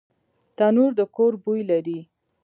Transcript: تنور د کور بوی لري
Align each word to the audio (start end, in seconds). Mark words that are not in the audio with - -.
تنور 0.57 0.91
د 0.99 1.01
کور 1.15 1.33
بوی 1.43 1.61
لري 1.71 1.99